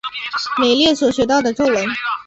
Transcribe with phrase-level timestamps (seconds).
[0.59, 1.85] 美列所学到的咒文。